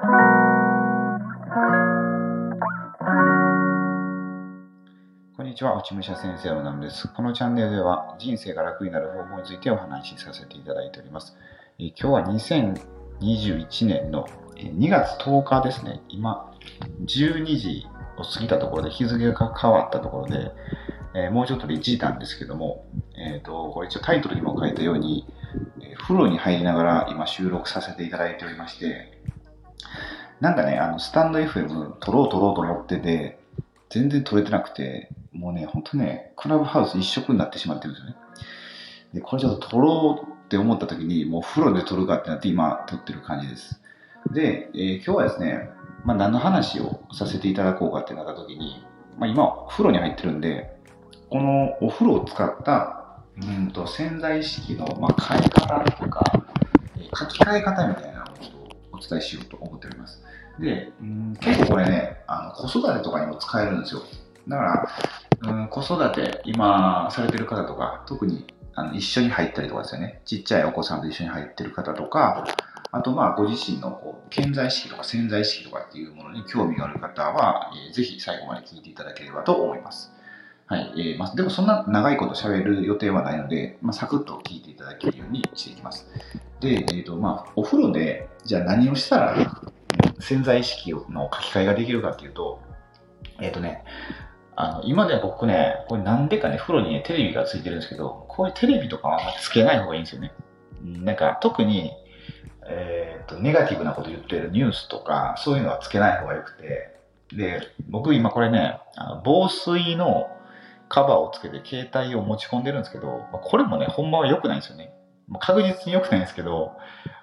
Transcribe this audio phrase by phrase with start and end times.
[0.00, 0.06] こ
[5.42, 7.06] んにちは、落ち武者先生のナムです。
[7.08, 11.36] このチャンネルでは人生が楽になる方法についてお話しさせていただいております。
[11.78, 14.26] え今日は2021年の
[14.56, 16.00] 2月10日ですね。
[16.08, 16.50] 今、
[17.04, 17.86] 12時
[18.16, 20.50] を過ぎたところで日付が変わったところで、
[21.14, 22.86] えーもうちょっとで1時なんですけども、
[23.18, 25.26] えっ、と、これ一応タイトルにも書いたように、
[25.82, 29.19] えー風呂に入りながら今収録させていただいておりまして、
[30.40, 33.38] なんかね、あの、スタンド FM 撮ろう撮ろうと思ってて、
[33.90, 38.16] 全然撮れてなくて、もうね、ほんとね、クラブハウス一色になってしまってるんですよね。
[39.14, 43.80] で、これちょっと撮ろうって思った時に、もう風呂で撮るかってなって今撮ってる感じです。
[44.32, 45.70] で、えー今日はですね、
[46.04, 48.84] まあ何の話をさせていただこうかってなった時に、
[49.18, 50.76] まあ今、風呂に入ってるんで、
[51.28, 52.96] このお風呂を使った、
[53.42, 56.24] うんと潜在意識の、まあ、変え方とか、
[57.18, 58.19] 書き換え方みたいな
[59.04, 60.22] お伝えしようと思っております。
[60.58, 64.02] で、うん結構これね、あの子育てとかにも使えるんですよ。
[64.48, 64.88] だか
[65.42, 70.20] ら、うん、子育て、今されてる方とか、特にあの一緒に入ったりとかですよね。
[70.24, 72.46] ちっちゃいお子さんと一緒に入ってる方とか、
[72.92, 80.12] あとまあご自身のこう潜在意識とか潜在意識とかっていうものに興味がある方は、えーぜひ最後まで聞いていただければと思います。
[80.70, 80.92] はい。
[80.96, 86.06] えーまあ、でもそんな長いこと喋る予定はないので、まあ、サクッと聞いていただけるようにしていきます。
[86.60, 89.62] で、えーとまあ、お風呂で、じゃあ何をしたら
[90.20, 92.62] 潜在意識の書き換えができるかっていうと、
[93.40, 93.82] えっ、とね、
[94.54, 100.32] あの今では僕ね、これなんでかね、風呂にね、テレビがついてるんですけど、こういうテレビとかはあつけない方がいいんですよね。
[100.84, 101.90] なんか特に、
[102.68, 106.96] えーと、ネガティブなこと言ってるニュースとか、そういうのはつけない方がよくて、
[107.36, 110.30] で、僕今これね、あの防水の
[110.90, 114.92] カバーをつけて携帯を持ち込んでるんですけど、まあこれもね、ほんまは良くないんですよね。
[115.38, 116.72] 確実に良くないんですけど、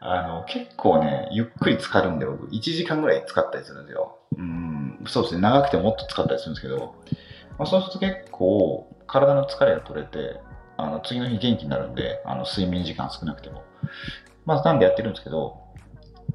[0.00, 4.18] あの、結構ね、ゆっくり浸かるんで、僕、1時間ぐらい使ったりするんですよ。
[4.36, 6.96] うん、そうですね、長くてもっと使ったりするんですけど、
[7.56, 10.40] まあ、そうすると結構、体の疲れが取れて、
[10.76, 13.62] あの次の日元気になるんで、あの睡眠時間少なくても。
[14.44, 15.60] まあ、なんでやってるんですけど、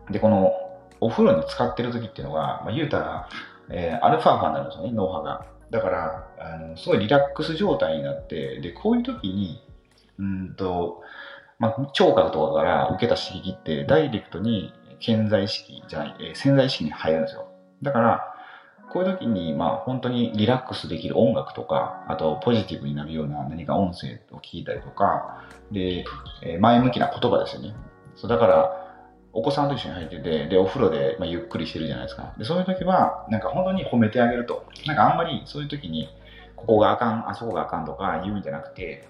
[0.10, 0.54] で、この、
[1.02, 3.30] お風呂に使ってる時っていうのは、まあ、言うたら、
[3.70, 5.46] えーアルファ波になるんですよね、脳波が。
[5.72, 9.62] だから、あのすごいリラックス状態になって、で、こういう時に、
[10.18, 11.02] うんと、
[11.60, 17.48] まあ、聴覚とかから受けた刺激ってダイレクトに潜在意識じゃない、えー潜在意識に入るんですよ。
[17.82, 18.34] だから、
[18.92, 26.06] こういう時に、まあ、本当にリラックスできる音楽とか、あとポジティブになるような何か音声を聞いたりとか、で、
[26.44, 27.76] えー前向きな言葉ですよね。
[28.16, 28.87] そうだから、
[29.38, 32.34] お子さんと一緒に入ってて、で、お風呂で、まあ、ゆっくりしてるじゃないですか。
[32.40, 34.66] で、そういう時は、なんか本当に褒めてあげると。
[34.88, 36.10] なんかあんまりそういう時に、
[36.56, 39.08] ここがあかん、あそこがあかんとか言うんじゃなくて、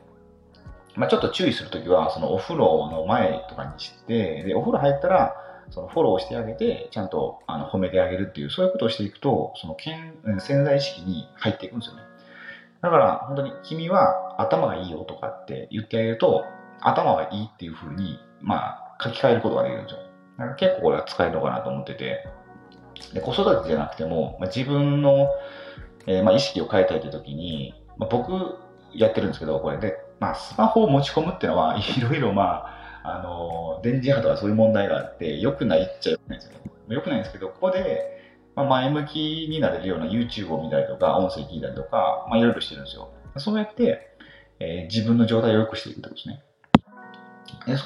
[0.96, 5.34] まあ、ちょっと注意するときは、そのお風呂の前とかにして、で、お風呂入ったら、
[5.70, 12.02] そのフォローしてあげて、ちゃんとあの褒めてあげるっていう、そういうことをしていくと、その潜在意識に入っていくんですよね。
[12.82, 16.44] だから、本当に君は頭がいいよとかって言ってあげると、
[16.82, 20.00] 頭がいいっていうふうに、まあ、書き換えることができるんですよ。
[20.38, 22.28] だか結構これは使えるのかなと思ってて、
[23.14, 25.30] で子育てじゃなくても、まあ、自分の、
[26.06, 28.58] えーまあ、意識を変えたいという時に、まあ、僕
[28.94, 32.66] やってるんですけど、これで、まあ、スマホを持ち込むっていうのは、 いろいろま
[33.04, 36.72] あ、あの、電磁波とかそういう問題があって、良くないっちゃ良くないんですよね。
[36.90, 38.18] 良くないんですけど、ここで、
[38.56, 43.10] まあ、前向きになれるような YouTube を見たりとか、音声聞いたりとか、まあ、いろいろしてるんですよ。
[43.38, 44.16] そうやって、
[44.60, 46.44] えー自分の状態を良くしていくってことですね。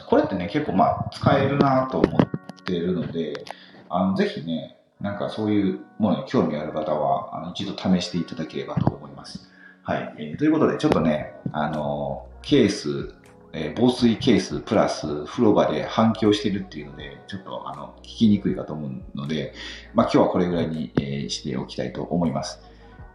[0.08, 3.46] これってね、結構まあ、使えるなと思ってるので、
[3.90, 9.50] あのぜひね、なんかそういうものに興味ある方は、あの一度試していただければと思います。
[9.84, 10.16] はい。
[10.18, 13.16] えーということで、ちょっとね、あのケース、
[13.54, 19.54] えー防水ケースプラス風呂場で反響してるっていうので、ちょっとあの聞きにくいかと思うので、
[19.94, 22.62] まあ、今日はこれぐらいに、えーしておきたいと思います。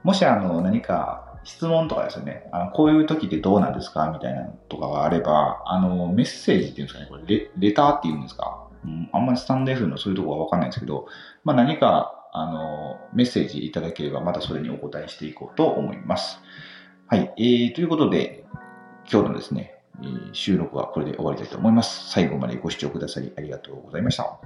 [0.02, 4.10] もしあの何か質問とかですよね、あのこういう時ってどうなんですか？
[4.10, 8.65] みたいなのとかがあれば、あのメッセージっていうんですかね、これレレターっていうんですか、
[9.12, 11.06] あんまりスタンド F のそういうとこは分かんないですけど、
[11.44, 16.40] まあ、何かあのメッセージいただければ、またそれにお答えしていこうと思います。
[17.06, 17.32] はい。
[17.38, 18.44] えー、ということで、
[19.10, 19.76] 今日のですね、
[20.32, 22.10] 収録はこれで終わりたいと思います。
[22.10, 24.38] 最後までご視聴くださりありがとうございました。